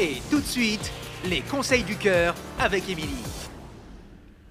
[0.00, 0.90] Et tout de suite,
[1.26, 3.08] les conseils du cœur avec Émilie.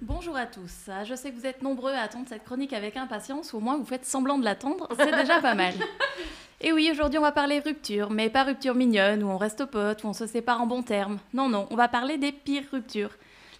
[0.00, 0.88] Bonjour à tous.
[0.88, 3.60] Ah, Je sais que vous êtes nombreux à attendre cette chronique avec impatience, ou au
[3.60, 5.74] moins vous faites semblant de l'attendre, c'est déjà pas mal.
[6.60, 10.04] Et oui, aujourd'hui on va parler rupture, mais pas rupture mignonne, où on reste potes,
[10.04, 11.18] où on se sépare en bons termes.
[11.34, 13.10] Non, non, on va parler des pires ruptures,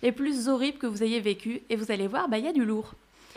[0.02, 2.52] les plus horribles que vous ayez vécues, et vous allez voir, bah il y a
[2.52, 2.94] du lourd.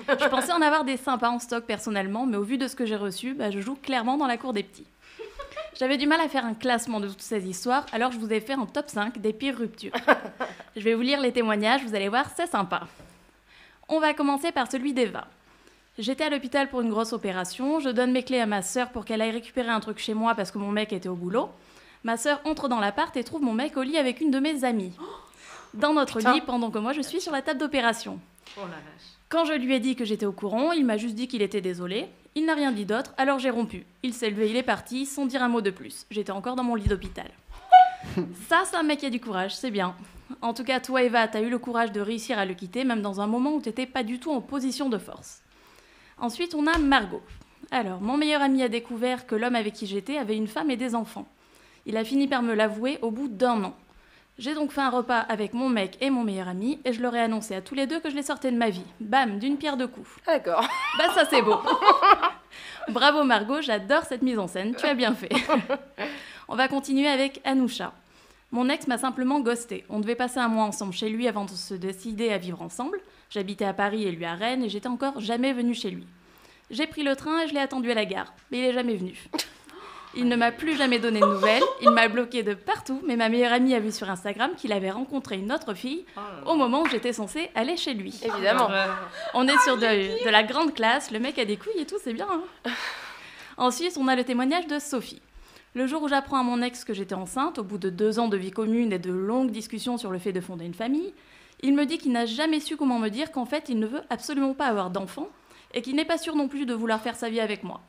[0.08, 2.86] Je pensais en avoir des sympas en stock personnellement, mais au vu de ce que
[2.86, 4.86] j'ai reçu, bah, je joue clairement dans la cour des petits.
[5.78, 8.40] J'avais du mal à faire un classement de toutes ces histoires, alors je vous ai
[8.40, 9.92] fait un top 5 des pires ruptures.
[10.78, 12.88] Je vais vous lire les témoignages, vous allez voir, c'est sympa.
[13.88, 15.26] On va commencer par celui d'Eva.
[15.98, 19.06] J'étais à l'hôpital pour une grosse opération, je donne mes clés à ma sœur pour
[19.06, 21.50] qu'elle aille récupérer un truc chez moi parce que mon mec était au boulot.
[22.04, 24.66] Ma sœur entre dans l'appart et trouve mon mec au lit avec une de mes
[24.66, 24.94] amies.
[25.74, 26.34] Dans notre Putain.
[26.34, 28.20] lit pendant que moi je suis sur la table d'opération.
[28.58, 29.16] Oh la vache.
[29.36, 31.60] Quand je lui ai dit que j'étais au courant, il m'a juste dit qu'il était
[31.60, 32.08] désolé.
[32.36, 33.86] Il n'a rien dit d'autre, alors j'ai rompu.
[34.02, 36.06] Il s'est levé, il est parti, sans dire un mot de plus.
[36.10, 37.28] J'étais encore dans mon lit d'hôpital.
[38.48, 39.94] Ça, c'est un mec qui a du courage, c'est bien.
[40.42, 43.02] En tout cas, toi, Eva, t'as eu le courage de réussir à le quitter, même
[43.02, 45.42] dans un moment où t'étais pas du tout en position de force.
[46.18, 47.22] Ensuite, on a Margot.
[47.72, 50.78] Alors, mon meilleur ami a découvert que l'homme avec qui j'étais avait une femme et
[50.78, 51.28] des enfants.
[51.86, 53.76] Il a fini par me l'avouer au bout d'un an.
[54.38, 57.16] J'ai donc fait un repas avec mon mec et mon meilleur ami et je leur
[57.16, 58.84] ai annoncé à tous les deux que je les sortais de ma vie.
[59.00, 60.10] Bam, d'une pierre deux coups.
[60.26, 60.68] D'accord.
[60.98, 61.58] Bah ça c'est beau.
[62.90, 65.32] Bravo Margot, j'adore cette mise en scène, tu as bien fait.
[66.50, 67.94] On va continuer avec Anoucha.
[68.52, 69.86] Mon ex m'a simplement ghosté.
[69.90, 73.00] On devait passer un mois ensemble chez lui avant de se décider à vivre ensemble.
[73.30, 76.06] J'habitais à Paris et lui à Rennes et j'étais encore jamais venue chez lui.
[76.72, 78.96] J'ai pris le train et je l'ai attendu à la gare, mais il est jamais
[78.96, 79.18] venu.
[80.18, 83.28] Il ne m'a plus jamais donné de nouvelles, il m'a bloqué de partout, mais ma
[83.28, 86.06] meilleure amie a vu sur Instagram qu'il avait rencontré une autre fille
[86.46, 88.18] au moment où j'étais censée aller chez lui.
[88.24, 88.70] Évidemment.
[89.34, 91.98] On est sur de, de la grande classe, le mec a des couilles et tout,
[92.02, 92.28] c'est bien.
[92.32, 92.72] hein.
[93.58, 95.22] Ensuite, on a le témoignage de Sophie.
[95.74, 98.28] Le jour où j'apprends à mon ex que j'étais enceinte, au bout de deux ans
[98.30, 101.14] de vie commune et de longues discussions sur le fait de fonder une famille,
[101.62, 104.02] il me dit qu'il n'a jamais su comment me dire qu'en fait il ne veut
[104.10, 105.28] absolument pas avoir d'enfant
[105.74, 107.82] et qu'il n'est pas sûr non plus de vouloir faire sa vie avec moi.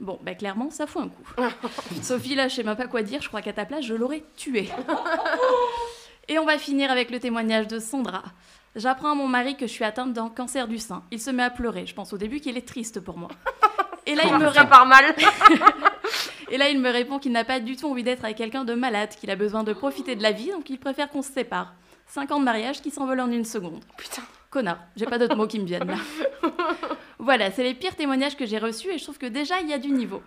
[0.00, 1.22] Bon, bah clairement, ça fout un coup.
[2.02, 4.24] Sophie, là, je sais même pas quoi dire, je crois qu'à ta place, je l'aurais
[4.36, 4.68] tuée.
[6.28, 8.22] Et on va finir avec le témoignage de Sandra.
[8.76, 11.02] J'apprends à mon mari que je suis atteinte d'un cancer du sein.
[11.10, 11.86] Il se met à pleurer.
[11.86, 13.28] Je pense au début qu'il est triste pour moi.
[14.06, 15.04] Et là, il me, Ça ré- part mal.
[16.50, 18.74] et là, il me répond qu'il n'a pas du tout envie d'être avec quelqu'un de
[18.74, 21.74] malade, qu'il a besoin de profiter de la vie, donc il préfère qu'on se sépare.
[22.06, 23.84] Cinq ans de mariage qui s'envolent en une seconde.
[23.96, 24.22] Putain.
[24.50, 25.96] Connard, j'ai pas d'autres mots qui me viennent là.
[27.22, 29.74] voilà, c'est les pires témoignages que j'ai reçus et je trouve que déjà il y
[29.74, 30.22] a du niveau.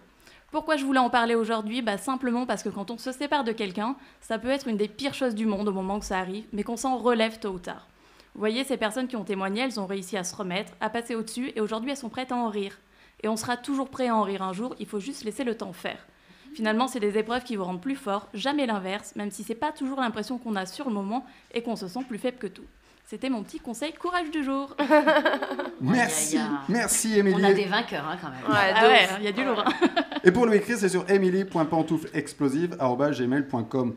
[0.51, 1.81] Pourquoi je voulais en parler aujourd'hui?
[1.81, 4.87] Bah, Simplement parce que quand on se sépare de quelqu'un, ça peut être une des
[4.87, 7.57] pires choses du monde au moment que ça arrive, mais qu'on s'en relève tôt ou
[7.57, 7.87] tard.
[8.35, 11.15] Vous voyez, ces personnes qui ont témoigné, elles ont réussi à se remettre, à passer
[11.15, 12.77] au-dessus, et aujourd'hui elles sont prêtes à en rire.
[13.23, 15.57] Et on sera toujours prêt à en rire un jour, il faut juste laisser le
[15.57, 16.05] temps faire.
[16.55, 19.71] Finalement, c'est des épreuves qui vous rendent plus fort, jamais l'inverse, même si c'est pas
[19.71, 22.63] toujours l'impression qu'on a sur le moment et qu'on se sent plus faible que tout.
[23.05, 24.75] C'était mon petit conseil courage du jour.
[25.81, 27.53] Merci, merci On a Émilie.
[27.55, 28.43] des vainqueurs hein, quand même.
[28.49, 29.61] Ouais, Ah ouais, il y a du lourd.
[29.65, 29.73] hein.
[30.23, 33.95] Et pour lui écrire, c'est sur emily.pantouflexplosive.gmail.com.